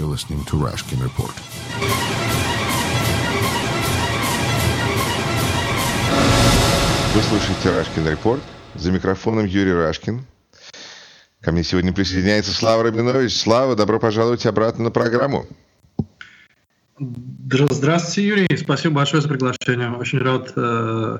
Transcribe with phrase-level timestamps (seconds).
[0.00, 1.34] You're listening to Rashkin Report.
[7.14, 8.40] Вы слушаете Рашкин Репорт.
[8.76, 10.24] За микрофоном Юрий Рашкин.
[11.42, 13.36] Ко мне сегодня присоединяется Слава Рабинович.
[13.38, 15.44] Слава, добро пожаловать обратно на программу.
[16.98, 18.56] Здравствуйте, Юрий.
[18.56, 19.90] Спасибо большое за приглашение.
[19.90, 21.18] Очень рад э,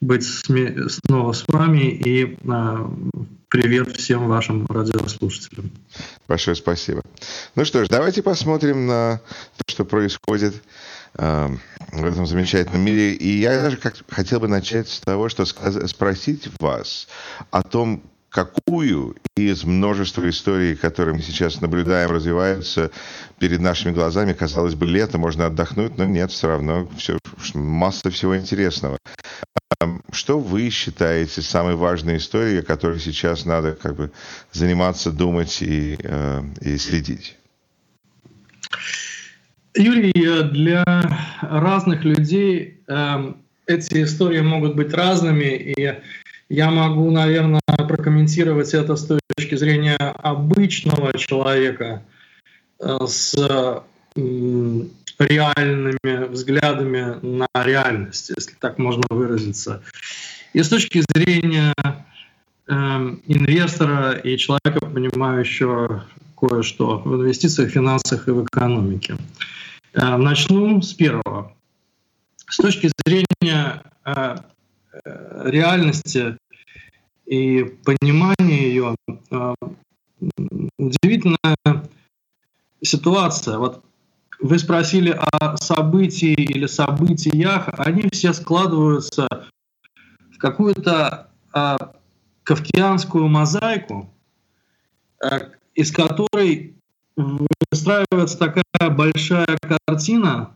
[0.00, 2.86] быть снова с вами и э,
[3.52, 5.70] привет всем вашим радиослушателям.
[6.26, 7.02] Большое спасибо.
[7.54, 9.20] Ну что ж, давайте посмотрим на
[9.58, 10.54] то, что происходит
[11.18, 11.48] э,
[11.92, 13.12] в этом замечательном мире.
[13.12, 17.08] И я даже как, хотел бы начать с того, что спросить вас
[17.50, 22.90] о том, какую из множества историй, которые мы сейчас наблюдаем, развиваются
[23.38, 24.32] перед нашими глазами.
[24.32, 27.18] Казалось бы, лето, можно отдохнуть, но нет, все равно все,
[27.54, 28.98] масса всего интересного.
[30.12, 34.10] Что вы считаете самой важной историей, о которой сейчас надо как бы
[34.52, 37.36] заниматься, думать и, э, и следить?
[39.74, 40.12] Юрий,
[40.50, 40.84] для
[41.42, 43.34] разных людей э,
[43.66, 46.00] эти истории могут быть разными, и
[46.52, 47.60] я могу, наверное,
[47.92, 52.02] прокомментировать это с точки зрения обычного человека,
[52.80, 53.34] э, с
[55.18, 59.82] реальными взглядами на реальность, если так можно выразиться.
[60.54, 62.72] И с точки зрения э,
[63.26, 66.06] инвестора и человека, понимающего
[66.38, 69.16] кое-что в инвестициях, финансах и в экономике.
[69.92, 71.52] Э, начну с первого.
[72.48, 74.36] С точки зрения э,
[75.04, 76.36] э реальности
[77.32, 78.94] и понимания ее,
[79.30, 79.54] э,
[80.76, 81.56] удивительная
[82.82, 83.56] ситуация.
[83.56, 83.82] Вот
[84.38, 89.26] вы спросили о событии или событиях, они все складываются
[90.30, 91.94] в какую-то а,
[92.42, 94.12] кавкианскую мозаику,
[95.22, 96.74] а, из которой
[97.16, 100.54] выстраивается такая большая картина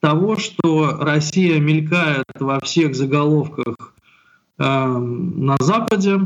[0.00, 4.01] того, что Россия мелькает во всех заголовках э,
[4.64, 6.20] на Западе,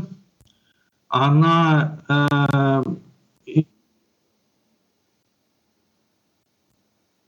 [1.09, 2.83] она э,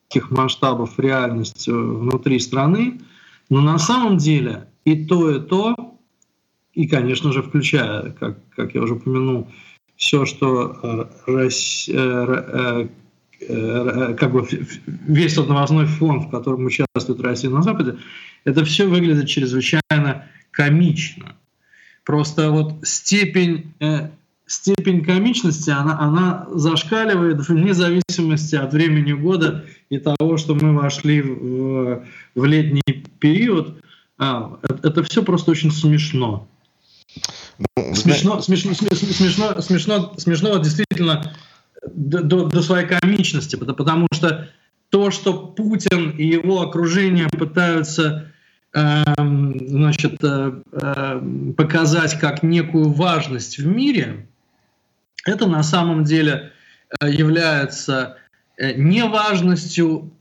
[0.10, 3.00] таких масштабов реальность внутри страны,
[3.50, 5.76] но на самом деле и то, и то,
[6.74, 9.48] и, конечно же, включая, как, как я уже упомянул,
[9.96, 11.50] все, что э,
[11.90, 12.88] э,
[13.42, 14.48] э, как бы
[14.88, 17.98] весь тот новостной фон, в котором участвует Россия на Западе,
[18.46, 21.36] это все выглядит чрезвычайно комично.
[22.04, 23.74] Просто вот степень
[24.50, 31.22] степень комичности, она, она зашкаливает вне зависимости от времени года и того, что мы вошли
[31.22, 33.76] в, в летний период.
[34.18, 36.48] А, это, это все просто очень смешно.
[37.78, 41.32] Ну, смешно, смешно, смешно, смешно, смешно действительно
[41.86, 44.50] до, до, до своей комичности, потому что
[44.90, 48.29] то, что Путин и его окружение пытаются э,
[48.74, 51.22] значит, э, э,
[51.58, 54.28] показать как некую важность в мире,
[55.26, 56.52] это на самом деле
[57.02, 58.18] э, является
[58.58, 60.12] э, неважностью,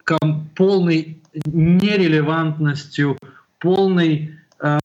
[0.57, 3.19] полной нерелевантностью,
[3.59, 4.79] полной, э,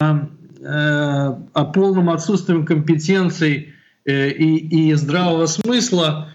[0.59, 1.35] э,
[1.73, 3.73] полным отсутствием компетенций
[4.05, 6.29] и, и здравого смысла.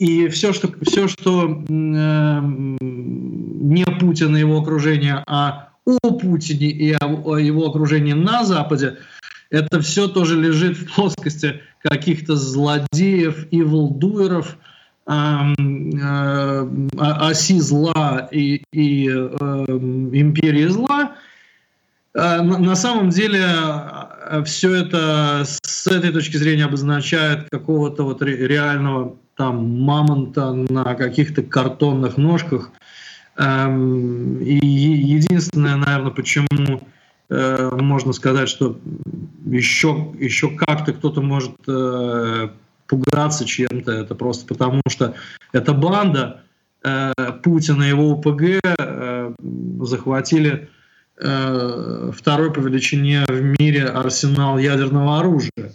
[0.00, 2.74] И все, что, все, что не
[3.84, 5.67] Путин и его окружение, а
[6.02, 8.98] о Путине и о, о его окружении на Западе,
[9.50, 14.58] это все тоже лежит в плоскости каких-то злодеев и волдуеров,
[15.06, 15.54] э,
[16.98, 19.10] оси зла и, и э,
[20.12, 21.16] империи зла.
[22.14, 28.20] Э, на, на самом деле э, все это с этой точки зрения обозначает какого-то вот
[28.22, 32.70] реального там мамонта на каких-то картонных ножках.
[33.38, 36.80] Эм, и единственное, наверное, почему
[37.30, 38.78] Э, можно сказать, что
[39.46, 42.48] еще, еще как-то кто-то может э,
[42.86, 43.92] пугаться чем-то.
[43.92, 45.14] Это просто потому, что
[45.52, 46.42] эта банда
[46.82, 47.12] э,
[47.42, 48.60] Путина и его ОПГ
[49.80, 50.68] захватили
[51.16, 55.72] второй по величине в мире арсенал ядерного оружия.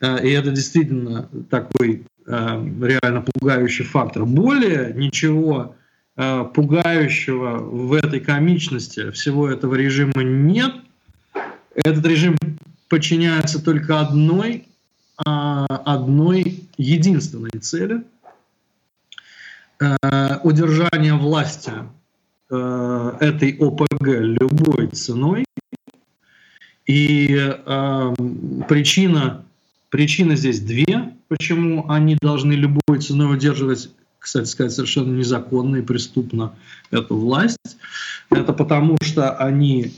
[0.00, 4.24] И это действительно такой реально пугающий фактор.
[4.24, 5.76] Более ничего
[6.16, 10.74] пугающего в этой комичности всего этого режима нет.
[11.74, 12.36] Этот режим
[12.90, 14.66] подчиняется только одной,
[15.24, 18.02] а, одной единственной цели
[19.80, 19.96] э,–
[20.42, 21.72] удержание власти
[22.50, 25.44] э, этой ОПГ любой ценой.
[26.86, 27.56] И
[28.68, 29.44] причина,
[29.90, 33.90] причина здесь две, почему они должны любой ценой удерживать
[34.20, 36.52] кстати сказать, совершенно незаконно и преступно
[36.90, 37.58] эту власть.
[38.30, 39.92] Это потому, что они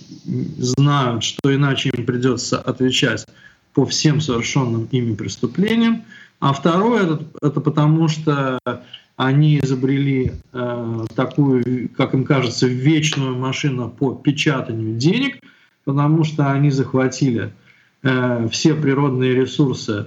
[0.57, 3.27] знают, что иначе им придется отвечать
[3.75, 6.05] по всем совершенным ими преступлениям.
[6.41, 8.59] А второе это, это потому, что
[9.17, 15.41] они изобрели э, такую, как им кажется, вечную машину по печатанию денег,
[15.85, 17.53] потому что они захватили
[18.03, 20.07] э, все природные ресурсы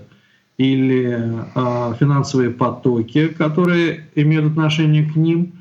[0.57, 5.53] или э, финансовые потоки, которые имеют отношение к ним.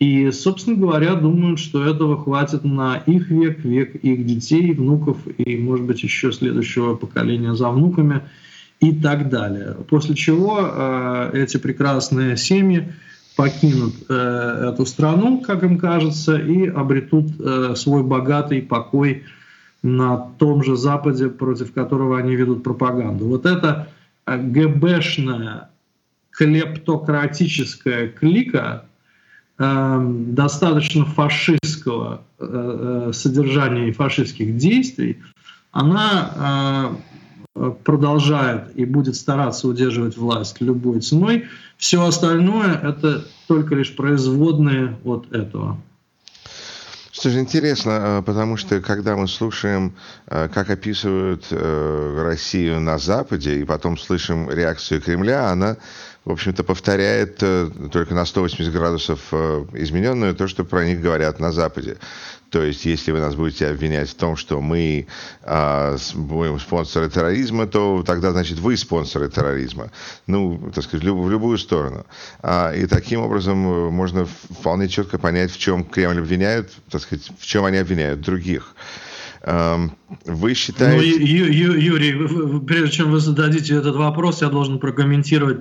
[0.00, 5.56] И, собственно говоря, думают, что этого хватит на их век, век их детей, внуков и,
[5.56, 8.22] может быть, еще следующего поколения за внуками
[8.80, 9.76] и так далее.
[9.88, 12.92] После чего э, эти прекрасные семьи
[13.36, 19.24] покинут э, эту страну, как им кажется, и обретут э, свой богатый покой
[19.82, 23.26] на том же Западе, против которого они ведут пропаганду.
[23.26, 23.88] Вот это
[24.26, 25.70] ГБшная
[26.30, 28.86] клептократическая клика
[29.58, 35.18] э, достаточно фашистского э, э содержания и фашистских действий,
[35.72, 36.96] она
[37.84, 41.46] продолжает и будет стараться удерживать власть любой ценой.
[41.76, 45.78] Все остальное– это только лишь производные от этого.
[47.22, 49.94] Же интересно, а, потому что когда мы слушаем,
[50.26, 55.76] а, как описывают э, Россию на Западе, и потом слышим реакцию Кремля, она
[56.24, 61.40] в общем-то, повторяет э, только на 180 градусов э, измененную то, что про них говорят
[61.40, 61.96] на Западе.
[62.50, 65.06] То есть, если вы нас будете обвинять в том, что мы
[65.42, 69.92] э, будем спонсоры терроризма, то тогда, значит, вы спонсоры терроризма.
[70.26, 72.04] Ну, так сказать, в любую сторону.
[72.42, 77.30] А, и таким образом э, можно вполне четко понять, в чем Кремль обвиняет, так сказать,
[77.38, 78.74] в чем они обвиняют других.
[79.42, 79.96] Эм,
[80.26, 80.96] вы считаете...
[80.96, 85.60] Ну, Ю, Ю, Юрий, прежде чем вы зададите этот вопрос, я должен прокомментировать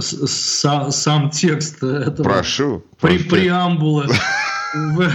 [0.00, 2.84] сам, сам текст этого Прошу.
[3.00, 4.06] При, преамбулы.
[4.72, 5.10] Вы,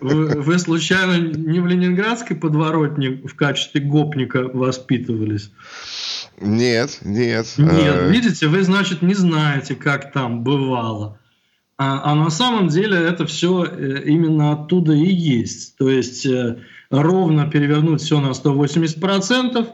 [0.00, 5.50] вы, вы случайно не в ленинградской подворотне в качестве гопника воспитывались?
[6.40, 7.46] Нет, нет.
[7.58, 8.10] Нет, э.
[8.10, 11.18] видите, вы, значит, не знаете, как там бывало.
[11.78, 15.76] А, а на самом деле это все э, именно оттуда и есть.
[15.76, 16.58] То есть э,
[16.90, 19.68] ровно перевернуть все на 180%,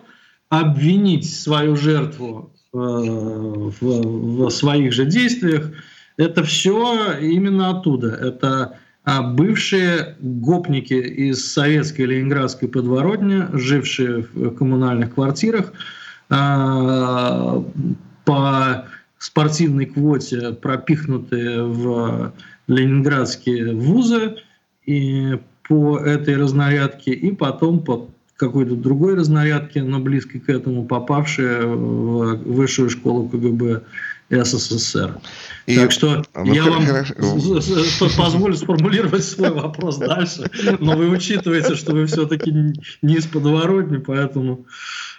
[0.48, 5.70] обвинить свою жертву в, в своих же действиях,
[6.16, 8.08] это все именно оттуда.
[8.08, 15.72] Это а, бывшие гопники из советской ленинградской подворотни, жившие в коммунальных квартирах,
[16.30, 17.64] а,
[18.24, 18.86] по
[19.18, 22.32] спортивной квоте пропихнутые в
[22.68, 24.36] ленинградские вузы
[24.86, 28.11] и по этой разнарядке, и потом по
[28.42, 33.82] какой-то другой разнарядки, но близкой к этому, попавшие в высшую школу КГБ
[34.30, 35.18] СССР.
[35.66, 37.14] И, так что ну, я вам хорошо.
[38.16, 40.50] позволю сформулировать свой вопрос дальше,
[40.80, 42.50] но вы учитываете, что вы все-таки
[43.02, 44.66] не из подворотни, поэтому...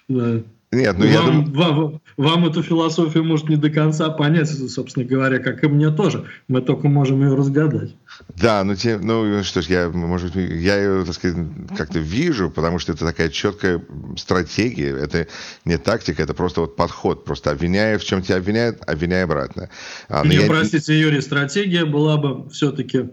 [0.09, 0.41] Да.
[0.73, 1.51] Нет, ну вам, я думаю...
[1.53, 6.25] вам, вам эту философию может не до конца понять, собственно говоря, как и мне тоже.
[6.47, 7.95] Мы только можем ее разгадать.
[8.35, 11.47] Да, ну, те, ну что ж, я, может я ее, так сказать,
[11.77, 13.81] как-то вижу, потому что это такая четкая
[14.17, 15.27] стратегия, это
[15.65, 19.69] не тактика, это просто вот подход, просто обвиняя, в чем тебя обвиняют, обвиняй обратно.
[20.09, 20.47] А, не, я...
[20.47, 23.09] простите, Юрий, стратегия была бы все-таки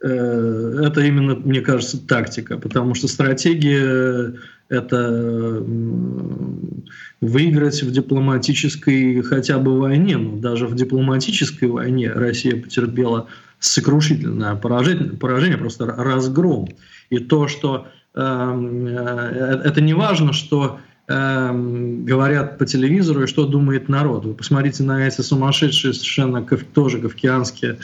[0.00, 4.34] Э, это именно, мне кажется, тактика, потому что стратегия–
[4.68, 5.64] это
[7.20, 13.26] выиграть в дипломатической хотя бы войне, но даже в дипломатической войне Россия потерпела
[13.58, 16.68] сокрушительное поражение, поражение просто разгром.
[17.10, 20.78] И то, что эм, э, это не важно, что
[21.08, 24.24] э, говорят по телевизору и что думает народ.
[24.26, 27.78] Вы посмотрите на эти сумасшедшие совершенно тоже кавкианские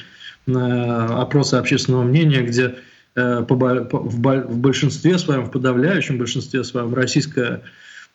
[0.47, 2.75] опросы общественного мнения, где
[3.15, 7.63] э, в большинстве своем, в подавляющем большинстве своем российское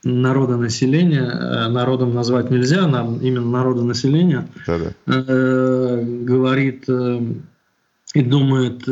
[0.03, 4.93] народонаселение, э, народом назвать нельзя, нам именно народонаселение, Да-да.
[5.07, 6.85] Э, говорит
[8.15, 8.85] и думает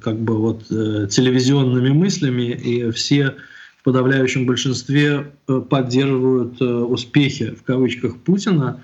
[0.00, 3.34] как бы вот телевизионными мыслями, и все
[3.80, 5.32] в подавляющем большинстве
[5.68, 8.80] поддерживают успехи в кавычках Путина,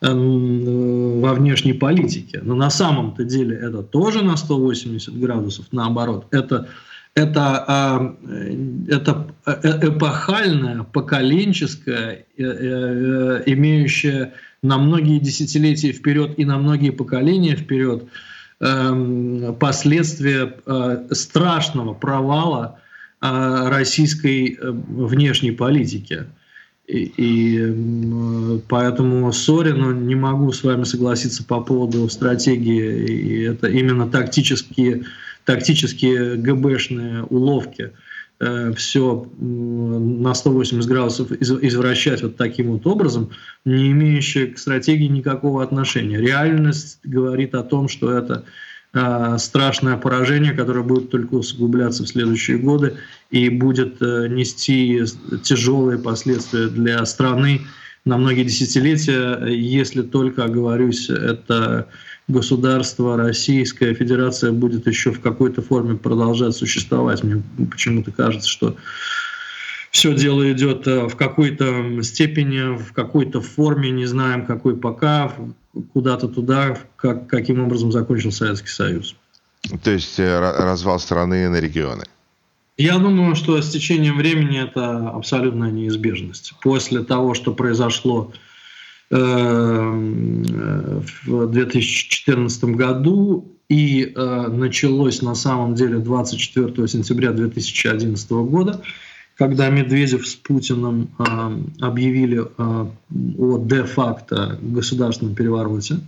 [0.00, 2.40] Эм, во внешней политике.
[2.44, 6.26] Но на самом-то деле это тоже на 180 градусов, наоборот.
[6.30, 6.68] Это,
[7.18, 8.16] это, а,
[8.88, 17.56] это э, эпохальная, поколенческая, э, э, имеющая на многие десятилетия вперед и на многие поколения
[17.56, 18.04] вперед
[18.60, 20.52] эм, последствия
[21.12, 22.80] страшного провала
[23.20, 26.26] российской внешней политики.
[26.88, 33.06] И, и поэтому Сорину не могу с вами согласиться по поводу стратегии.
[33.06, 35.04] И это именно тактические,
[35.48, 37.92] тактические ГБшные уловки.
[38.38, 43.30] Э, все на 180 градусов извращать вот таким вот образом,
[43.64, 46.18] не имеющие к стратегии никакого отношения.
[46.18, 48.44] Реальность говорит о том, что это
[48.94, 52.96] Э, страшное поражение, которое будет только усугубляться в следующие годы
[53.30, 55.02] и будет э, нести
[55.44, 57.60] тяжелые последствия для страны
[58.06, 61.88] на многие десятилетия, если только, оговорюсь, это
[62.28, 67.24] государство, Российская Федерация будет еще в какой-то форме продолжать существовать.
[67.24, 68.76] Мне почему-то кажется, что
[69.90, 75.32] все дело идет э, в какой-то степени, в какой-то форме, не знаем какой пока,
[75.94, 79.16] куда-то туда, как, каким образом закончил Советский Союз.
[79.82, 82.04] То есть э, развал страны на регионы?
[82.76, 86.54] Я думаю, что с течением времени это абсолютная неизбежность.
[86.62, 88.47] После того, что произошло э,
[89.10, 91.02] в
[91.46, 98.80] 2014 году и э, началось на самом деле 24 сентября 2011 года,
[99.36, 101.24] когда Медведев с Путиным э,
[101.80, 102.86] объявили э,
[103.38, 106.00] о де-факто государственном перевороте,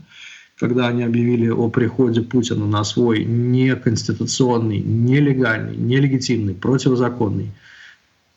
[0.59, 7.50] когда они объявили о приходе Путина на свой неконституционный, нелегальный, нелегитимный, противозаконный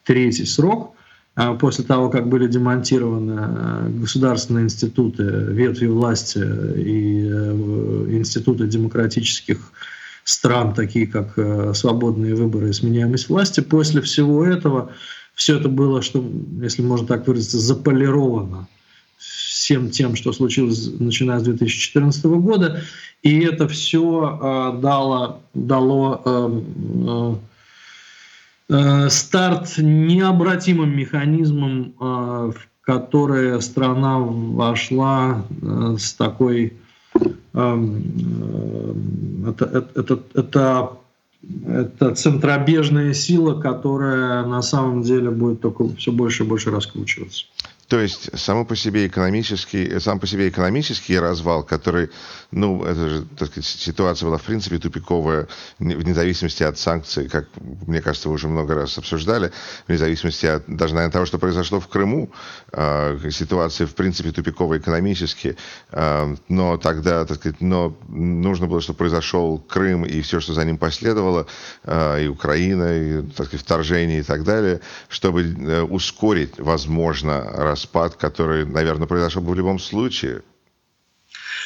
[0.03, 1.02] третий срок, э,
[1.59, 7.27] после того, как были демонтированы государственные институты, ветви власти и
[8.17, 9.71] институты демократических
[10.23, 13.59] стран, такие как э, свободные выборы и сменяемость власти.
[13.61, 14.91] После всего этого
[15.35, 16.23] все это было, что,
[16.61, 18.67] если можно так выразиться, заполировано
[19.17, 22.81] всем тем, что случилось начиная с 2014 года.
[23.21, 26.61] И это все э, дало, дало э,
[27.05, 27.35] э, э,
[29.09, 36.73] старт необратимым механизмам, э, в которые страна вошла э, с такой
[37.53, 40.97] Эм, это, это, это,
[41.67, 47.45] это центробежная сила, которая на самом деле будет только все больше и больше раскручиваться.
[47.87, 52.09] То есть само по себе экономический, сам по себе экономический развал, который,
[52.51, 55.47] ну, это же, так сказать, ситуация была в принципе тупиковая,
[55.79, 57.47] вне зависимости от санкций, как,
[57.85, 59.51] мне кажется, вы уже много раз обсуждали,
[59.87, 62.31] вне зависимости от, даже, наверное, того, что произошло в Крыму,
[62.71, 65.57] э, ситуация, в принципе, тупиковая экономически,
[65.91, 70.63] э, но тогда, так сказать, но нужно было, чтобы произошел Крым и все, что за
[70.63, 71.47] ним последовало,
[71.83, 78.15] э, и Украина, и, так сказать, вторжение и так далее, чтобы э, ускорить, возможно, распад,
[78.15, 80.43] который, наверное, произошел бы в любом случае.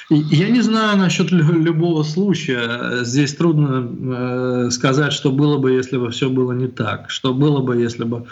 [0.09, 3.03] Я не знаю насчет любого случая.
[3.03, 7.09] Здесь трудно э, сказать, что было бы, если бы все было не так.
[7.09, 8.25] Что было бы, если бы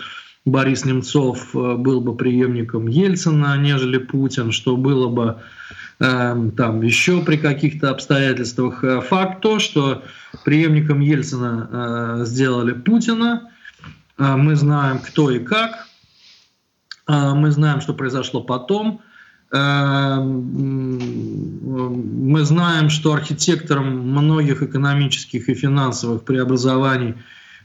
[0.46, 5.36] Борис Немцов э, был бы преемником Ельцина, нежели Путин, что было бы
[6.00, 8.82] э, там еще при каких-то обстоятельствах.
[8.86, 10.02] Э, факт то, что
[10.46, 13.52] преемником Ельцина э, сделали Путина.
[14.18, 15.86] Э, мы знаем, кто и как.
[17.08, 19.02] А, мы знаем, что произошло потом.
[19.52, 27.16] Э, мы знаем, что архитектором многих экономических и финансовых преобразований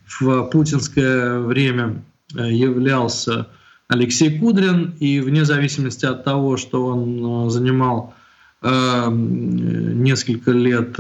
[0.07, 2.03] в путинское время
[2.37, 3.49] э, являлся
[3.89, 8.15] Алексей Кудрин, и вне зависимости от того, что он э, занимал
[8.63, 10.95] несколько лет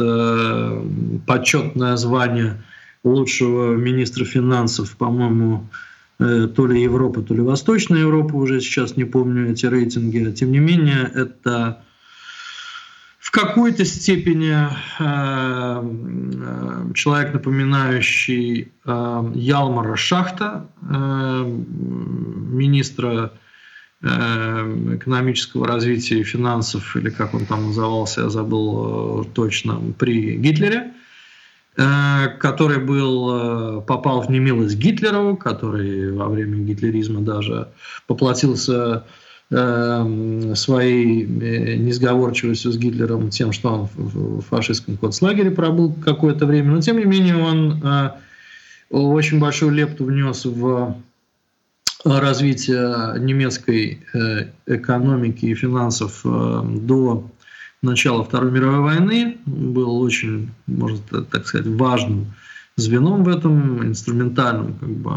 [1.26, 2.62] почетное звание
[3.04, 5.68] лучшего министра финансов, по-моему,
[6.20, 10.30] то ли Европа, то ли Восточная Европа, уже сейчас не помню эти рейтинги.
[10.32, 11.82] Тем не менее, это
[13.18, 20.66] в какой-то степени э, э, человек, напоминающий Ялмара Шахта,
[22.50, 23.32] министра
[24.02, 30.94] экономического развития и финансов, или как он там назывался, я забыл точно, при Гитлере.
[31.80, 37.68] Э, который был, э, попал в немилость Гитлеру, который во время гитлеризма даже
[38.06, 39.04] поплатился
[39.50, 46.72] э, своей несговорчивостью с Гитлером тем, что он в фашистском концлагере пробыл какое-то время.
[46.72, 47.82] Но тем не менее он
[48.90, 50.96] очень большую лепту внес в
[52.04, 54.00] развитие немецкой
[54.66, 57.24] экономики и финансов до
[57.82, 62.26] начала Второй мировой войны, был очень, можно так сказать, важным
[62.76, 65.12] звеном в этом, инструментальным как бы,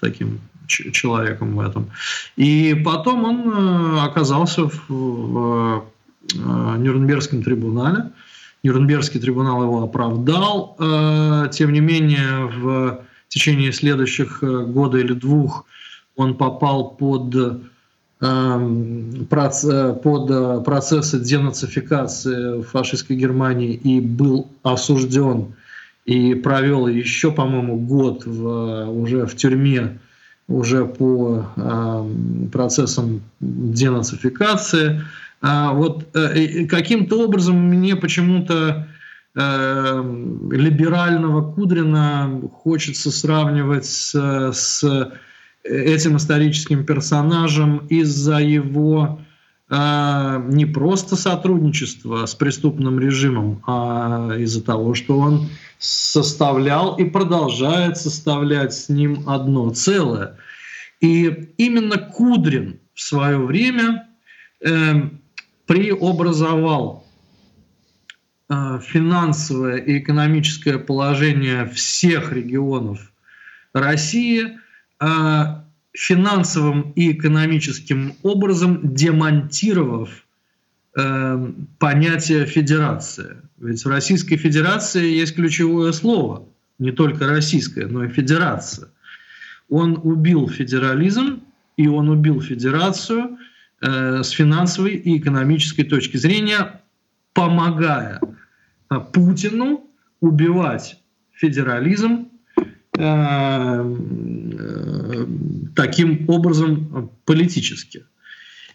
[0.00, 1.90] таким человеком в этом.
[2.36, 5.84] И потом он э, оказался в, в
[6.34, 8.12] э, Нюрнбергском трибунале.
[8.62, 10.76] Нюрнбергский трибунал его оправдал.
[10.78, 15.66] Э, тем не менее, в течение следующих года или двух
[16.16, 17.34] он попал под
[18.24, 25.54] под э, процессы денацификации фашистской Германии и был осужден
[26.06, 29.98] и провел еще, по-моему, год в, уже в тюрьме
[30.48, 35.02] уже по э, процессам денацификации.
[35.40, 38.86] А вот э, каким-то образом мне почему-то
[39.34, 40.04] э,
[40.50, 44.14] либерального Кудрина хочется сравнивать с,
[44.52, 45.12] с
[45.64, 49.20] этим историческим персонажем из-за его
[49.70, 57.96] э, не просто сотрудничества с преступным режимом, а из-за того, что он составлял и продолжает
[57.96, 60.36] составлять с ним одно целое.
[61.00, 64.06] И именно Кудрин в свое время
[64.60, 65.08] э,
[65.66, 67.06] преобразовал
[68.50, 73.12] э, финансовое и экономическое положение всех регионов
[73.72, 74.63] России– а,
[75.94, 80.26] финансовым и экономическим образом демонтировав
[80.96, 83.42] э, понятие федерация.
[83.58, 88.88] Ведь в Российской Федерации есть ключевое слово, не только российское, но и федерация.
[89.68, 91.42] Он убил федерализм,
[91.76, 93.38] и он убил федерацию
[93.80, 96.80] э, с финансовой и экономической точки зрения,
[97.32, 98.20] помогая
[98.90, 99.86] э, Путину
[100.20, 101.00] убивать
[101.32, 102.28] федерализм
[105.74, 108.04] таким образом политически.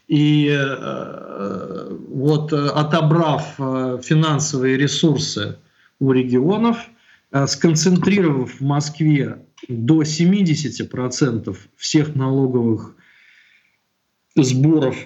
[0.07, 3.55] И э, вот отобрав
[4.03, 5.57] финансовые ресурсы
[5.99, 6.77] у регионов,
[7.47, 12.95] сконцентрировав в Москве до 70% всех налоговых
[14.35, 14.97] сборов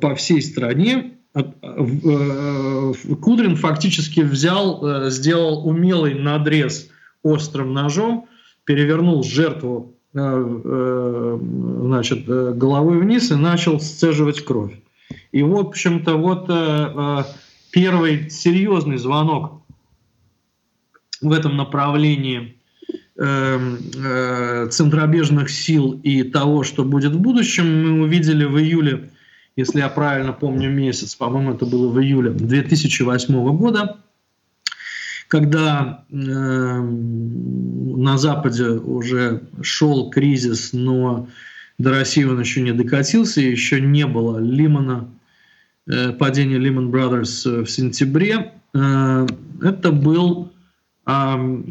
[0.00, 1.14] по всей стране,
[3.22, 6.90] Кудрин фактически взял, сделал умелый надрез
[7.22, 8.28] острым ножом
[8.68, 14.78] перевернул жертву э, э, значит, э, головой вниз и начал сцеживать кровь.
[15.32, 16.48] И, в общем-то, вот
[17.70, 19.62] первый серьезный звонок
[21.22, 22.58] в этом направлении
[23.16, 29.08] центробежных сил и того, что будет в будущем, мы увидели в июле,
[29.56, 33.96] если я правильно помню месяц, по-моему, это было в июле 2008 года,
[35.28, 41.28] когда э, на Западе уже шел кризис, но
[41.78, 45.08] до России он еще не докатился, еще не было Лимана,
[45.86, 48.54] э, падения Lehman Brothers в сентябре.
[48.74, 49.28] Э,
[49.62, 50.50] это был,
[51.06, 51.62] э,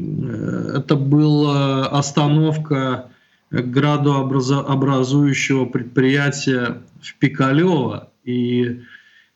[0.75, 3.09] это была остановка
[3.49, 8.11] градообразующего предприятия в Пикалево.
[8.23, 8.75] И Э,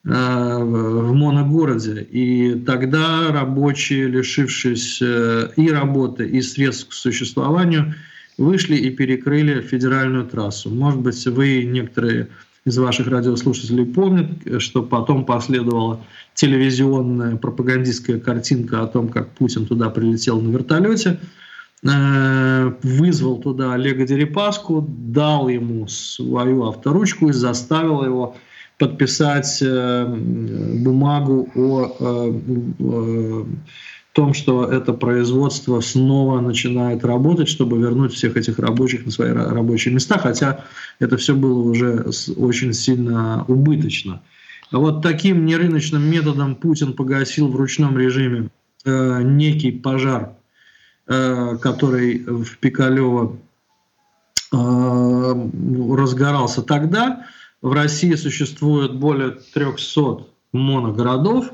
[0.03, 2.01] в моногороде.
[2.01, 7.93] И тогда рабочие, лишившись э, и работы, и средств к существованию,
[8.37, 10.69] вышли и перекрыли федеральную трассу.
[10.69, 12.29] Может быть, вы, некоторые
[12.65, 16.03] из ваших радиослушателей помнят, что потом последовала
[16.35, 21.19] телевизионная пропагандистская картинка о том, как Путин туда прилетел на вертолете,
[21.83, 28.35] э, вызвал туда Олега Дерипаску, дал ему свою авторучку и заставил его
[28.81, 33.43] подписать э, бумагу о э,
[34.13, 39.93] том, что это производство снова начинает работать, чтобы вернуть всех этих рабочих на свои рабочие
[39.93, 40.65] места, хотя
[40.97, 44.23] это все было уже очень сильно убыточно.
[44.71, 48.49] Вот таким нерыночным методом Путин погасил в ручном режиме
[48.83, 50.33] э, некий пожар,
[51.05, 53.37] э, который в Пикалево
[54.51, 55.49] э,
[55.95, 57.27] разгорался тогда.
[57.61, 61.51] В России существует более 300 моногородов,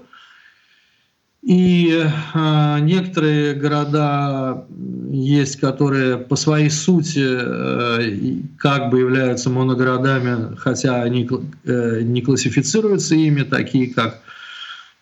[1.43, 4.65] и э, некоторые города
[5.09, 11.29] есть, которые по своей сути э, как бы являются моногородами, хотя они
[11.63, 14.19] э, не классифицируются ими, такие как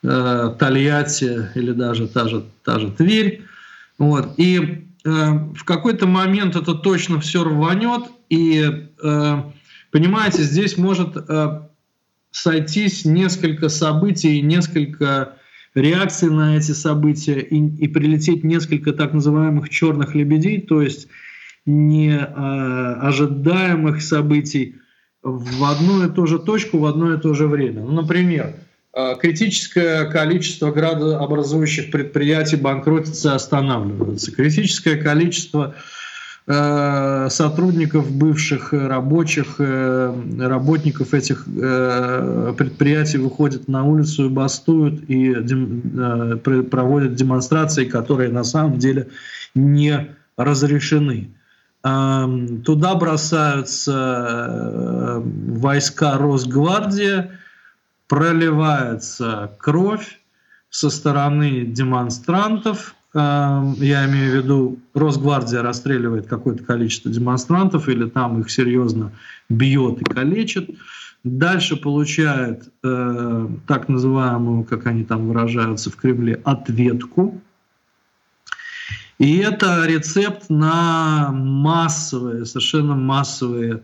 [0.03, 3.41] э, Тольятти или даже та же, та же Тверь.
[3.97, 4.33] Вот.
[4.37, 9.41] И э, в какой-то момент это точно все рванет, и э,
[9.95, 11.61] Понимаете, здесь может э,
[12.29, 15.37] сойтись несколько событий, несколько
[15.73, 21.07] реакций на эти события и, и прилететь несколько так называемых черных лебедей, то есть
[21.65, 24.75] неожидаемых э, событий
[25.23, 27.83] в одну и ту же точку в одно и то же время.
[27.83, 28.53] Ну, например,
[28.93, 34.33] э, критическое количество градообразующих предприятий банкротится и останавливается.
[34.33, 35.73] Критическое количество Э,
[36.47, 45.33] сотрудников, бывших рабочих, э, работников этих э, предприятий выходят на улицу и бастуют и
[46.69, 49.07] проводят демонстрации, которые на самом деле
[49.55, 51.31] не разрешены.
[51.85, 53.93] Эм, туда бросаются
[54.49, 57.31] э, войска Росгвардии,
[58.07, 60.19] проливается кровь
[60.69, 62.95] со стороны демонстрантов.
[63.15, 69.11] Эм, я имею в виду, Росгвардия расстреливает какое-то количество демонстрантов или там их серьезно
[69.49, 70.69] бьет и калечит.
[71.23, 77.41] Дальше получает э, так называемую, как они там выражаются в Кремле, ответку
[79.17, 83.83] и это рецепт на массовые, совершенно массовые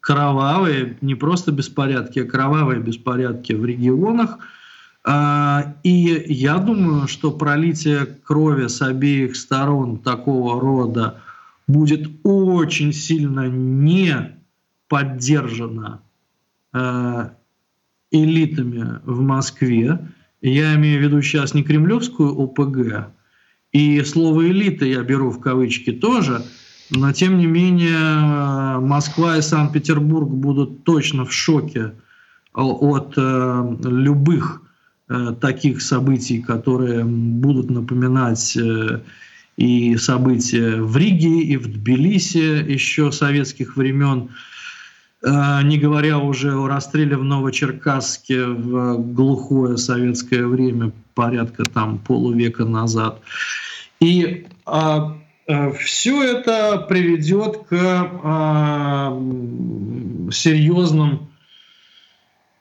[0.00, 4.38] кровавые, не просто беспорядки, а кровавые беспорядки в регионах.
[5.06, 11.20] А, и я думаю, что пролитие крови с обеих сторон такого рода
[11.66, 14.38] будет очень сильно не
[14.88, 16.00] поддержано
[16.72, 17.34] а,
[18.10, 19.98] элитами в Москве.
[20.40, 23.10] Я имею в виду сейчас не кремлевскую ОПГ,
[23.72, 26.44] и слово «элита» я беру в кавычки тоже,
[26.90, 31.92] но тем не менее Москва и Санкт-Петербург будут точно в шоке
[32.52, 34.64] от э, любых э,
[35.40, 39.00] таких событий, которые будут напоминать э,
[39.56, 44.30] и события в Риге, и в Тбилиси еще советских времен,
[45.22, 52.64] э, не говоря уже о расстреле в Новочеркасске в глухое советское время порядка там полувека
[52.64, 53.20] назад.
[54.00, 59.12] И а, а, все это приведет к а,
[60.30, 61.28] серьезным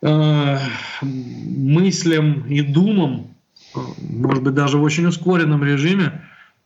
[0.06, 0.60] а,
[1.02, 3.28] мыслям и думам,
[3.98, 6.22] может быть, даже в очень ускоренном режиме,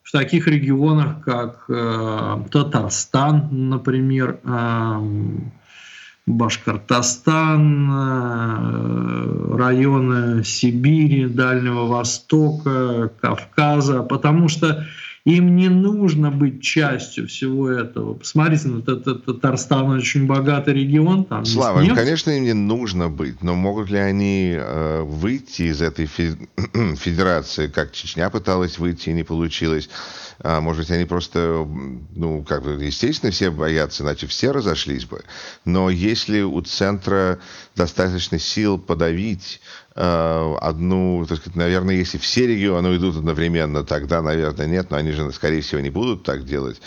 [0.08, 5.02] в таких регионах, как э, Татарстан, например, э,
[6.26, 14.86] Башкортостан, э, районы Сибири, Дальнего Востока, Кавказа, потому что
[15.28, 18.14] им не нужно быть частью всего этого.
[18.14, 21.26] Посмотрите, ну, Татарстан очень богатый регион.
[21.26, 25.82] Там Слава, им, конечно, им не нужно быть, но могут ли они э, выйти из
[25.82, 26.06] этой
[26.96, 29.90] федерации, как Чечня пыталась выйти и не получилось?
[30.40, 31.68] А, может быть, они просто,
[32.16, 35.24] ну, как бы, естественно, все боятся, иначе все разошлись бы.
[35.66, 37.40] Но если у центра
[37.78, 39.62] достаточно сил подавить
[39.96, 45.12] э, одну, так сказать, наверное, если все регионы уйдут одновременно, тогда, наверное, нет, но они
[45.12, 46.82] же, скорее всего, не будут так делать.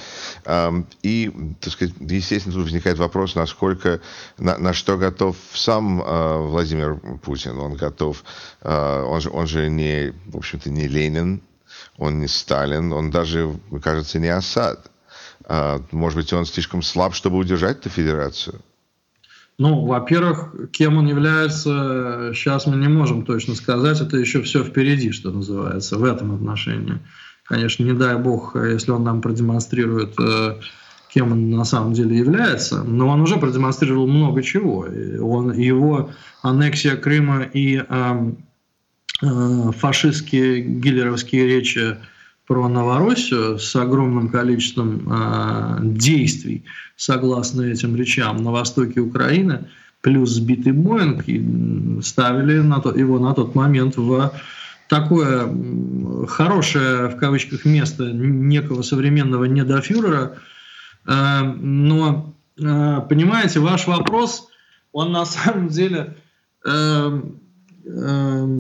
[0.45, 0.71] Э,
[1.03, 4.01] и, так сказать, естественно, тут возникает вопрос, насколько,
[4.37, 7.59] на, на что готов сам э, Владимир Путин.
[7.59, 8.23] Он готов,
[8.61, 11.43] э, он, же, он же не, в общем-то, не Ленин,
[11.97, 14.91] он не Сталин, он даже, кажется, не Асад.
[15.45, 18.61] А, может быть, он слишком слаб, чтобы удержать эту федерацию?
[19.61, 24.01] Ну, во-первых, кем он является, сейчас мы не можем точно сказать.
[24.01, 26.99] Это еще все впереди, что называется, в этом отношении.
[27.45, 30.61] Конечно, не дай бог, если он нам продемонстрирует, э,
[31.13, 34.87] кем он на самом деле является, но он уже продемонстрировал много чего.
[35.21, 36.11] Он, его
[36.43, 37.83] аннексия Крыма и
[39.23, 41.97] Э, фашистские гиллеровские речи
[42.51, 46.65] про Новороссию с огромным количеством э, действий
[46.97, 49.69] согласно этим речам на востоке Украины,
[50.01, 54.33] плюс сбитый Боинг, и ставили на то, его на тот момент в
[54.89, 55.49] такое
[56.27, 60.39] хорошее, в кавычках, место некого современного недофюрера.
[61.07, 64.49] Э, но, э, понимаете, ваш вопрос,
[64.91, 66.17] он на самом деле...
[66.67, 67.21] Э,
[67.87, 68.57] Эм,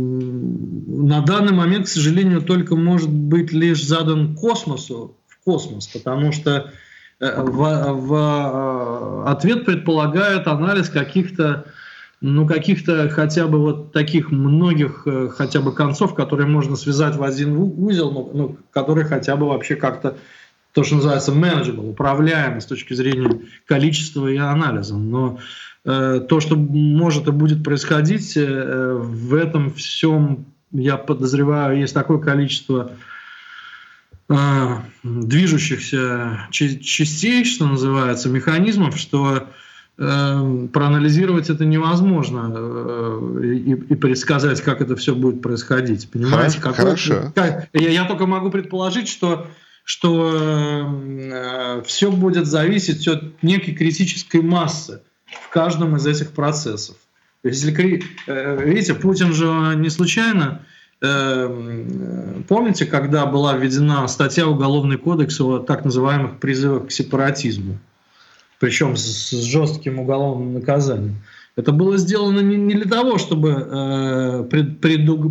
[1.10, 6.70] на данный момент, к сожалению, только может быть лишь задан космосу, в космос, потому что
[7.18, 11.66] э, в, в э, ответ предполагает анализ каких-то
[12.20, 17.24] ну, каких-то хотя бы вот таких многих э, хотя бы концов, которые можно связать в
[17.24, 20.16] один узел, ну, ну которые хотя бы вообще как-то
[20.72, 24.96] то, что называется manageable, управляемы с точки зрения количества и анализа.
[24.96, 25.40] Но
[25.84, 32.18] Э, то, что может и будет происходить, э, в этом всем, я подозреваю, есть такое
[32.18, 32.92] количество
[34.28, 34.34] э,
[35.02, 39.48] движущихся частей, что называется, механизмов, что
[39.96, 46.10] проанализировать это невозможно и, и предсказать, как это все будет происходить.
[46.10, 46.58] Понимаете?
[46.58, 47.30] Хорошо.
[47.34, 49.46] Как, я, я только могу предположить, что
[49.84, 56.96] что э, все будет зависеть от некой критической массы в каждом из этих процессов.
[57.42, 60.60] Если, э, видите, Путин же не случайно,
[61.00, 67.78] э, помните, когда была введена статья Уголовный кодекс о так называемых призывах к сепаратизму,
[68.58, 71.16] причем с, жестким уголовным наказанием.
[71.56, 74.80] Это было сделано не, для того, чтобы э, пред,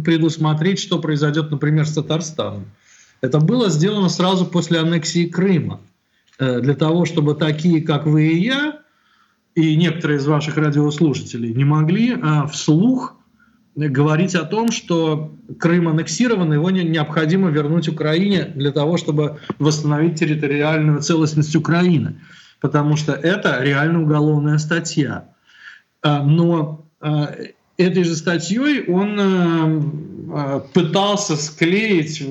[0.03, 2.65] предусмотреть, что произойдет, например, с Татарстаном.
[3.21, 5.81] Это было сделано сразу после аннексии Крыма
[6.39, 8.79] для того, чтобы такие, как вы и я,
[9.55, 12.17] и некоторые из ваших радиослушателей не могли
[12.51, 13.15] вслух
[13.75, 21.01] говорить о том, что Крым аннексирован, его необходимо вернуть Украине для того, чтобы восстановить территориальную
[21.01, 22.19] целостность Украины.
[22.59, 25.29] Потому что это реально уголовная статья.
[26.01, 27.33] А, но а,
[27.77, 29.17] этой же статьей он
[30.31, 32.21] а, пытался склеить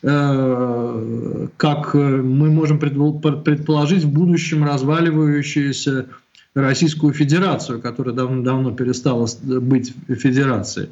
[0.00, 6.06] как мы можем предположить, в будущем разваливающуюся
[6.54, 10.90] Российскую Федерацию, которая давно-давно перестала быть федерацией.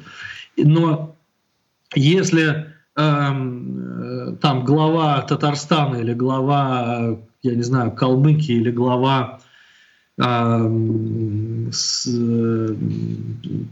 [0.57, 1.15] Но
[1.95, 9.39] если э, там глава Татарстана или глава, я не знаю, Калмыкии или глава
[10.17, 12.75] э, с, э,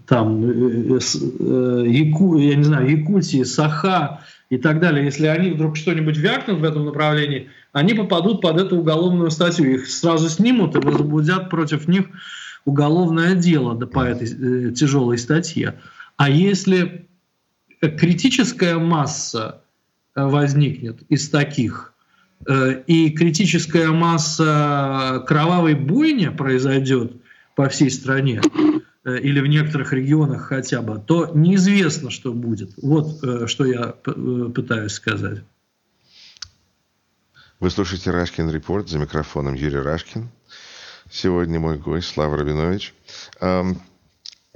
[0.08, 5.52] там, э, с, э, Яку, я не знаю, Якутии, Саха и так далее, если они
[5.52, 9.74] вдруг что-нибудь вякнут в этом направлении, они попадут под эту уголовную статью.
[9.74, 12.06] Их сразу снимут и возбудят против них
[12.64, 15.80] уголовное дело по этой э, тяжелой статье.
[16.18, 17.08] А если
[17.82, 19.62] критическая масса
[20.16, 21.94] э, возникнет из таких,
[22.48, 27.14] э, и критическая масса кровавой бойни произойдет
[27.56, 28.42] по всей стране,
[29.06, 32.72] или в некоторых регионах хотя бы, то неизвестно, что будет.
[32.82, 35.44] Вот что я пытаюсь сказать.
[37.60, 40.30] Вы слушаете «Рашкин Репорт» за микрофоном Юрий Рашкин.
[41.10, 42.94] Сегодня мой гость Слава Рабинович.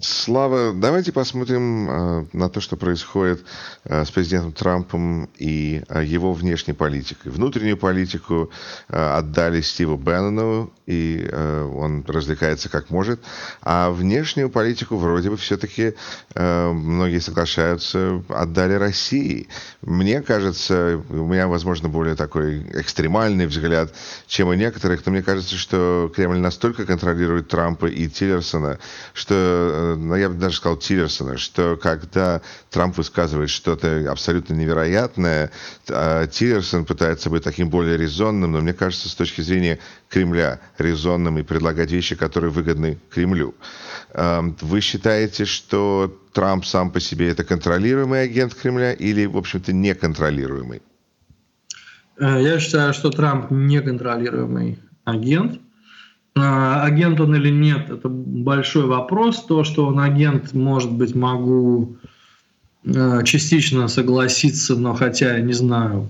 [0.02, 3.44] Слава, давайте посмотрим э, на то, что происходит
[3.84, 7.30] э, с президентом Трампом и э, его внешней политикой.
[7.30, 8.50] Внутреннюю политику
[8.88, 13.20] отдали Стиву Беннону, и он развлекается как может.
[13.62, 15.96] А внешнюю политику вроде бы все-таки
[16.36, 19.48] многие соглашаются отдали России.
[19.82, 23.94] Мне кажется, у меня, возможно, более такой экстремальный взгляд,
[24.28, 28.80] чем у некоторых, но мне кажется, что Кремль настолько контролирует Трампа и Тиллерсона,
[29.14, 35.52] что э, ну, я бы даже сказал Тиллерсона, что когда Трамп высказывает что-то абсолютно невероятное,
[35.90, 41.38] а Тиллерсон пытается быть таким более резонным, но мне кажется, с точки зрения Кремля, резонным
[41.38, 43.56] и предлагать вещи, которые выгодны Кремлю.
[44.14, 50.82] Вы считаете, что Трамп сам по себе это контролируемый агент Кремля или, в общем-то, неконтролируемый?
[52.20, 55.60] Э, я считаю, что Трамп неконтролируемый агент.
[56.42, 59.46] А, агент он или нет, это большой вопрос.
[59.46, 61.98] То, что он агент, может быть, могу
[62.86, 66.10] а, частично согласиться, но хотя я не знаю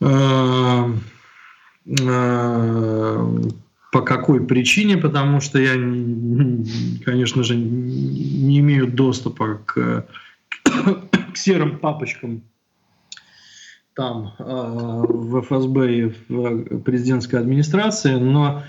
[0.00, 0.90] а,
[3.92, 5.72] по какой причине, потому что я,
[7.04, 10.06] конечно же, не имею доступа к,
[10.64, 12.42] к серым папочкам
[13.96, 18.62] там э, в ФСБ и в президентской администрации, но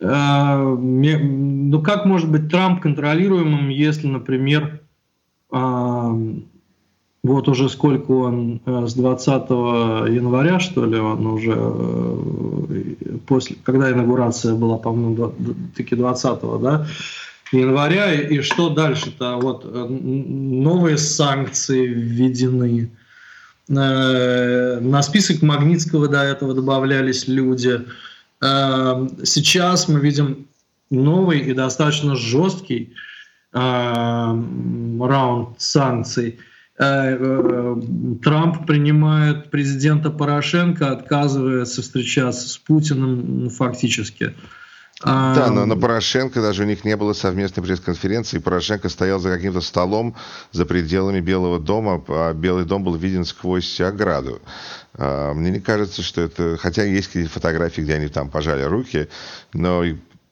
[0.00, 4.82] э, ну как может быть Трамп контролируемым, если, например,
[5.50, 6.34] э,
[7.24, 9.50] вот уже сколько он с 20
[10.14, 11.56] января, что ли, он уже
[13.26, 15.32] после, когда инаугурация была, по-моему,
[15.74, 16.86] таки 20 да,
[17.50, 19.38] января, и что дальше-то?
[19.38, 22.90] Вот новые санкции введены,
[23.68, 27.80] на список Магнитского до этого добавлялись люди.
[28.42, 30.46] Э, сейчас мы видим
[30.90, 32.94] новый и достаточно жесткий
[33.52, 36.38] э, раунд санкций.
[36.78, 44.34] Трамп принимает президента Порошенко, отказывается встречаться с Путиным ну, фактически.
[45.04, 48.38] Да, но на Порошенко даже у них не было совместной пресс-конференции.
[48.38, 50.16] Порошенко стоял за каким-то столом
[50.52, 54.40] за пределами Белого дома, а Белый дом был виден сквозь ограду.
[54.94, 56.56] А, мне не кажется, что это...
[56.56, 59.08] Хотя есть какие-то фотографии, где они там пожали руки,
[59.52, 59.84] но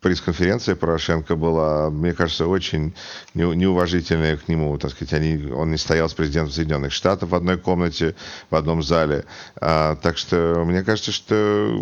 [0.04, 2.92] пресс-конференция Порошенко была, мне кажется, очень
[3.32, 4.76] неуважительная к нему.
[4.76, 8.14] Так сказать, они, он не стоял с президентом Соединенных Штатов в одной комнате,
[8.50, 9.24] в одном зале.
[9.58, 11.80] А, так что мне кажется, что...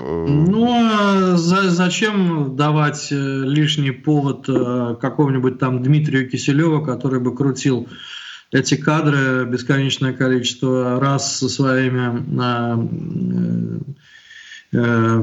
[0.00, 7.20] Э, ну, а за, зачем давать э, лишний повод э, какому-нибудь там Дмитрию Киселеву, который
[7.20, 7.88] бы крутил
[8.50, 12.20] эти кадры бесконечное количество раз со своими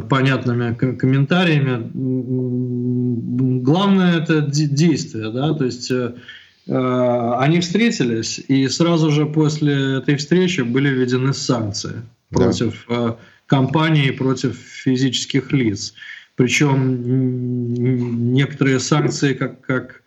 [0.10, 1.92] понятными комментариями.
[3.62, 6.14] Главное это действие, да, то есть э,
[6.68, 12.38] э, они встретились, и сразу же после этой встречи были введены санкции да.
[12.38, 12.88] против
[13.46, 15.94] компаний, против физических лиц.
[16.36, 20.02] Причем некоторые санкции, как, как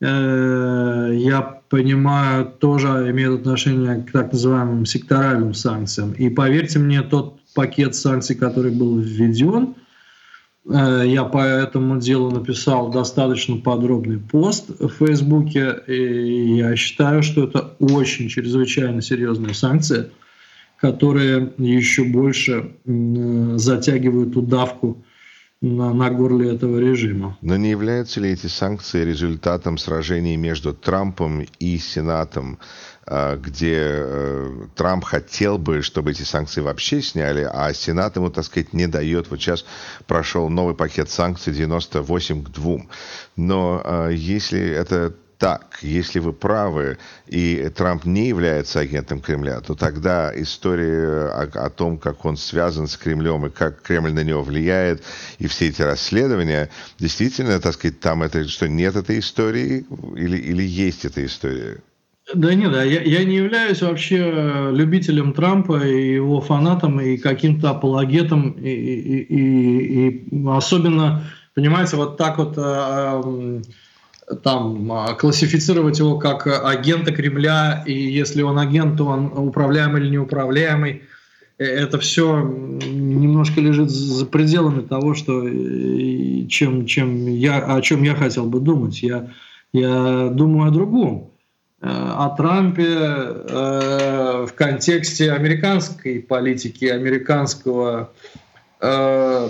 [0.00, 6.12] я понимаю, тоже имеют отношение к так называемым секторальным санкциям.
[6.12, 9.74] И поверьте мне, тот пакет санкций, который был введен,
[10.70, 17.42] э, я по этому делу написал достаточно подробный пост в Фейсбуке, и я считаю, что
[17.42, 20.12] это очень чрезвычайно серьезные санкции,
[20.80, 22.76] которые еще больше
[23.56, 25.02] затягивают удавку
[25.60, 27.36] на, на горле этого режима.
[27.42, 32.58] Но не являются ли эти санкции результатом сражений между Трампом и Сенатом,
[33.06, 38.44] а, где э, Трамп хотел бы, чтобы эти санкции вообще сняли, а Сенат ему, так
[38.44, 39.30] сказать, не дает.
[39.30, 39.64] Вот сейчас
[40.06, 42.78] прошел новый пакет санкций 98 к 2.
[43.36, 46.98] Но а, если это так, если вы правы,
[47.28, 52.88] и Трамп не является агентом Кремля, то тогда история о, о том, как он связан
[52.88, 55.02] с Кремлем и как Кремль на него влияет,
[55.38, 60.62] и все эти расследования, действительно, так сказать, там это что, нет этой истории или, или
[60.62, 61.78] есть эта история?
[62.34, 67.70] Да нет, да, я, я не являюсь вообще любителем Трампа и его фанатом и каким-то
[67.70, 71.24] апологетом, и, и, и, и особенно,
[71.54, 73.62] понимаете, вот так вот э,
[74.42, 80.10] там а, классифицировать его как агента Кремля, и если он агент, то он управляемый или
[80.10, 81.02] неуправляемый.
[81.58, 88.02] Э, это все немножко лежит за пределами того, что, э, чем, чем я, о чем
[88.02, 89.02] я хотел бы думать.
[89.02, 89.30] Я,
[89.72, 91.30] я думаю о другом.
[91.80, 98.12] Э, о Трампе э, в контексте американской политики, американского
[98.80, 99.48] э,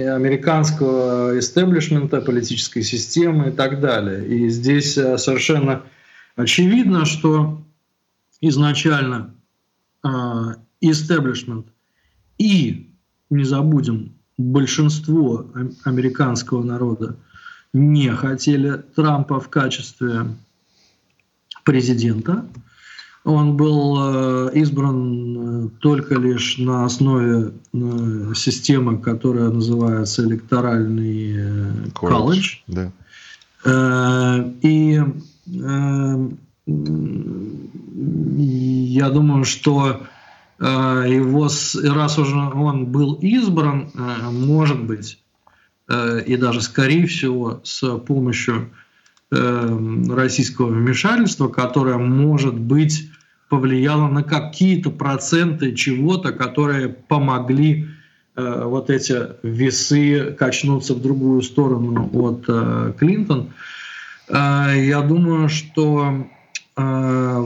[0.00, 4.26] американского истеблишмента, политической системы и так далее.
[4.26, 5.82] И здесь э, совершенно
[6.36, 7.62] очевидно, что
[8.40, 9.34] изначально
[10.80, 11.68] истеблишмент
[12.38, 12.90] и,
[13.30, 15.46] не забудем, большинство
[15.84, 17.16] американского народа
[17.72, 20.26] не хотели Трампа в качестве
[21.64, 22.44] президента.
[23.24, 32.58] Он был э, избран э, только лишь на основе э, системы, которая называется электоральный колледж.
[32.66, 32.90] Да.
[34.62, 35.00] И
[38.90, 40.02] я думаю, что
[40.58, 41.48] его,
[41.94, 43.92] раз уже он был избран,
[44.32, 45.20] может быть,
[45.88, 48.70] и даже скорее всего с помощью
[49.30, 53.11] российского вмешательства, которое может быть
[53.52, 57.86] повлияло на какие-то проценты чего-то, которые помогли
[58.34, 63.52] э, вот эти весы качнуться в другую сторону от э, Клинтон.
[64.30, 66.26] Э, я думаю, что
[66.78, 67.44] э,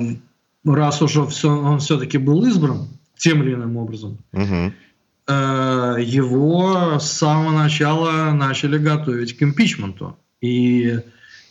[0.64, 4.73] раз уже все, он все-таки был избран тем или иным образом, угу.
[5.27, 10.16] э, его с самого начала начали готовить к импичменту.
[10.40, 11.01] И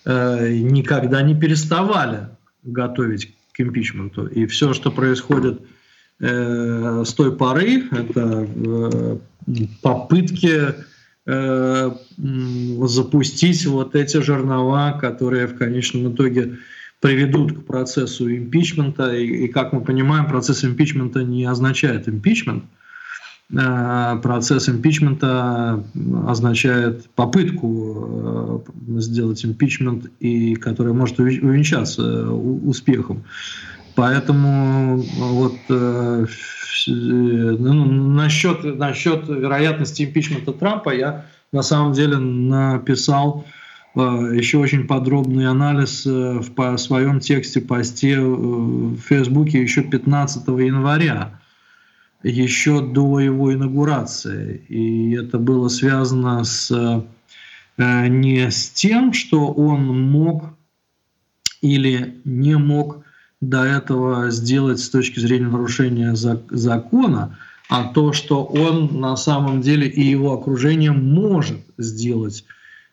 [0.06, 2.30] э, никогда не переставали
[2.64, 4.28] готовить к импичменту.
[4.28, 5.62] И все, что происходит
[6.20, 9.18] э, с той поры, это э,
[9.82, 10.74] попытки
[11.26, 11.92] э,
[12.84, 16.58] запустить вот эти жернова, которые в конечном итоге
[17.00, 19.16] приведут к процессу импичмента.
[19.16, 22.64] И, и как мы понимаем, процесс импичмента не означает импичмент.
[22.64, 22.85] Э,
[23.52, 25.84] процесс импичмента
[26.28, 33.24] означает попытку э, сделать импичмент, и который может увенчаться э, успехом.
[33.94, 36.28] Поэтому вот ну,
[37.86, 43.46] насчет, насчет вероятности импичмента Трампа я на самом деле написал
[43.96, 51.40] еще очень подробный анализ в своем тексте, посте в Фейсбуке еще 15 января
[52.30, 54.58] еще до его инаугурации.
[54.68, 56.72] И это было связано с,
[57.78, 60.46] э, не с тем, что он мог
[61.62, 63.04] или не мог
[63.42, 67.38] до этого сделать с точки зрения нарушения закона,
[67.70, 72.44] а то, что он на самом деле и его окружение может сделать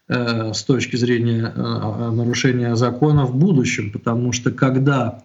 [0.09, 5.23] э, с точки зрения э, нарушения закона в будущем, потому что когда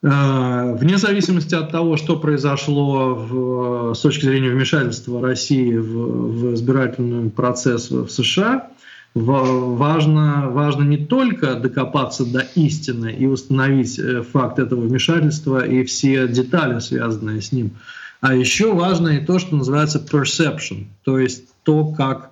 [0.00, 7.30] вне зависимости от того, что произошло в, с точки зрения вмешательства России в, в избирательный
[7.30, 8.68] процесс в США,
[9.14, 16.28] важно, важно не только докопаться до истины и установить э, факт этого вмешательства и все
[16.28, 17.72] детали, связанные с ним,
[18.20, 22.30] а еще важно и то, что называется perception, то есть то, как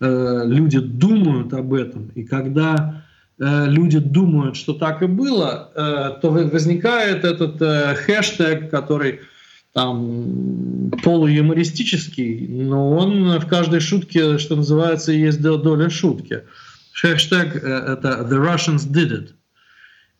[0.00, 2.10] э, люди думают об этом.
[2.14, 3.07] И когда Э,
[3.38, 9.20] люди думают, что так и было, э, то возникает этот э, хэштег, который
[9.72, 16.42] там полуюмористический, но он в каждой шутке, что называется, есть доля шутки.
[16.94, 19.28] Хэштег это The Russians did it.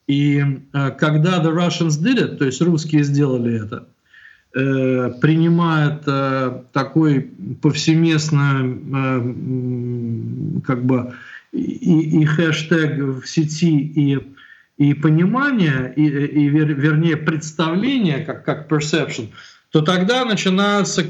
[0.07, 3.89] И когда The Russians did it, то есть русские сделали это,
[4.53, 6.05] принимает
[6.73, 8.63] такой повсеместно
[10.65, 11.15] как бы
[11.53, 14.19] и, и хэштег в сети, и,
[14.77, 19.31] и понимание, и, и вер, вернее представление, как, как perception,
[19.71, 21.03] то тогда начинаются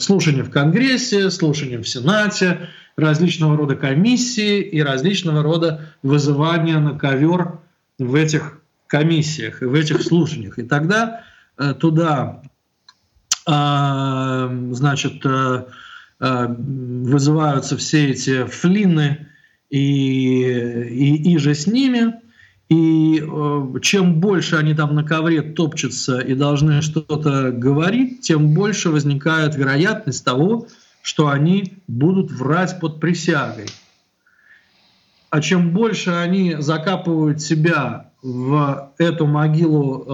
[0.00, 7.58] слушания в Конгрессе, слушания в Сенате, различного рода комиссии и различного рода вызывания на ковер
[7.98, 10.58] в этих комиссиях и в этих слушаниях.
[10.58, 11.22] И тогда
[11.56, 12.42] э, туда,
[13.46, 15.64] э, значит, э, Э,
[16.28, 19.26] вызываются все эти флины
[19.70, 22.14] и, и, и же с ними.
[22.68, 28.90] И э, чем больше они там на ковре топчутся и должны что-то говорить, тем больше
[28.90, 30.68] возникает вероятность того,
[31.02, 33.66] что они будут врать под присягой.
[35.28, 40.04] А чем больше они закапывают себя в эту могилу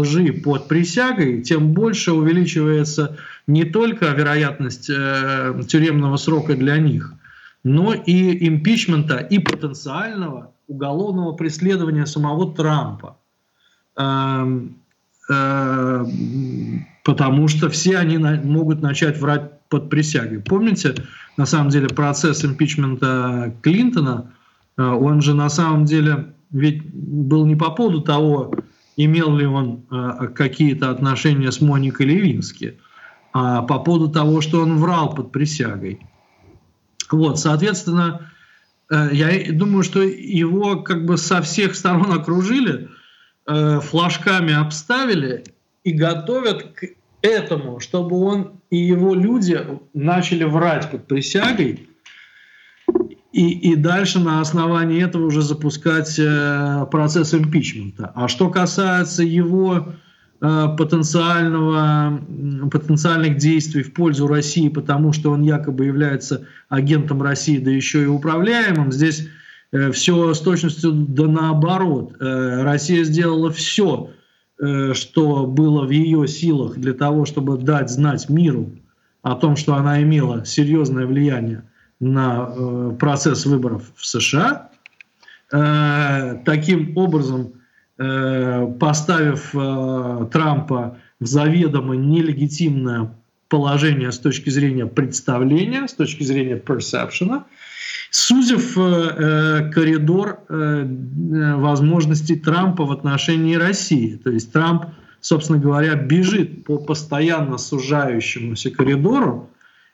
[0.00, 3.16] лжи под присягой, тем больше увеличивается
[3.48, 7.12] не только вероятность э, тюремного срока для них,
[7.64, 13.18] но и импичмента и потенциального уголовного преследования самого Трампа.
[13.98, 14.60] Э,
[15.28, 16.04] э,
[17.04, 20.38] потому что все они на, могут начать врать под присягой.
[20.40, 20.94] Помните,
[21.36, 24.32] на самом деле, процесс импичмента Клинтона,
[24.76, 28.54] э, он же на самом деле ведь был не по поводу того,
[28.96, 32.78] имел ли он э, какие-то отношения с Моникой Левински,
[33.32, 36.00] а по поводу того, что он врал под присягой.
[37.10, 38.30] Вот, соответственно,
[38.90, 42.88] э, я думаю, что его как бы со всех сторон окружили,
[43.46, 45.44] э, флажками обставили
[45.84, 46.86] и готовят к
[47.22, 49.58] этому, чтобы он и его люди
[49.94, 51.88] начали врать под присягой,
[53.36, 58.10] и, и дальше на основании этого уже запускать э, процесс импичмента.
[58.14, 59.88] А что касается его
[60.40, 62.18] э, потенциального,
[62.70, 68.06] потенциальных действий в пользу России, потому что он якобы является агентом России, да еще и
[68.06, 69.28] управляемым, здесь
[69.70, 72.14] э, все с точностью да наоборот.
[72.18, 74.12] Россия сделала все,
[74.94, 78.70] что было в ее силах для того, чтобы дать знать миру
[79.20, 81.64] о том, что она имела серьезное влияние
[82.00, 84.70] на э, процесс выборов в США,
[85.52, 87.52] э, таким образом
[87.98, 89.50] э, поставив
[90.30, 93.14] Трампа в заведомо нелегитимное
[93.48, 97.44] положение с точки зрения представления, с точки зрения perception,
[98.10, 104.16] сузив коридор возможностей Трампа в отношении России.
[104.16, 104.86] То есть Трамп,
[105.20, 109.48] собственно говоря, бежит по постоянно сужающемуся коридору,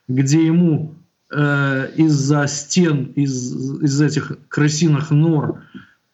[0.08, 0.94] где ему
[1.32, 5.62] э, из-за стен, из, из этих крысиных нор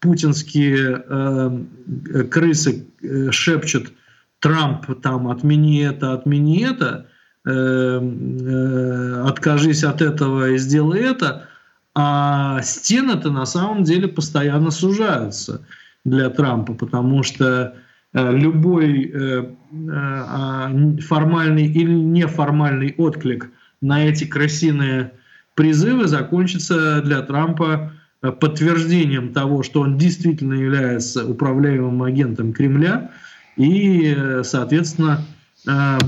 [0.00, 3.92] путинские э, крысы э, шепчут
[4.40, 7.06] Трамп там отмени это, отмени это,
[7.44, 11.48] э, э, откажись от этого и сделай это,
[11.94, 15.66] а стены-то на самом деле постоянно сужаются
[16.04, 17.74] для Трампа, потому что
[18.12, 23.50] э, любой э, э, формальный или неформальный отклик
[23.80, 25.12] на эти красивые
[25.54, 33.10] призывы закончатся для Трампа э, подтверждением того, что он действительно является управляемым агентом Кремля
[33.56, 35.24] и, э, соответственно,
[35.66, 35.98] э,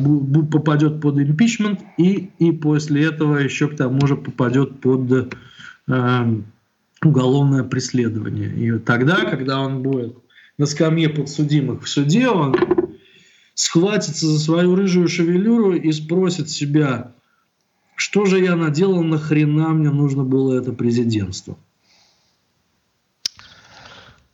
[0.51, 5.35] попадет под импичмент и, и после этого еще к тому же попадет под
[7.03, 8.55] уголовное преследование.
[8.55, 10.17] И тогда, когда он будет
[10.59, 12.55] на скамье подсудимых в суде, он
[13.55, 17.15] схватится за свою рыжую шевелюру и спросит себя,
[18.01, 21.59] что же я наделал, нахрена мне нужно было это президентство?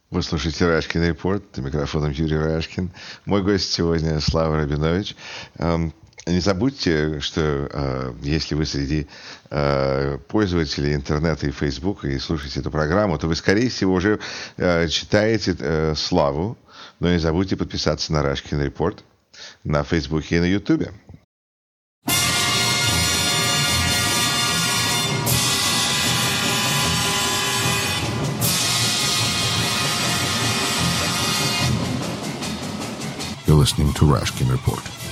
[0.08, 2.92] Вы слушаете Рашкин Репорт, микрофоном Юрий Рашкин.
[3.24, 5.16] Мой гость сегодня Слава Рабинович.
[5.58, 5.92] Эм,
[6.26, 9.08] не забудьте, что э, если вы среди
[9.50, 14.20] э, пользователей интернета и Фейсбука и слушаете эту программу, то вы, скорее всего, уже
[14.58, 16.56] э, читаете Славу,
[17.00, 19.02] но не забудьте подписаться на Рашкин Репорт
[19.64, 20.92] на Фейсбуке и на Ютубе.
[33.66, 35.05] Listening to Rashkin Report.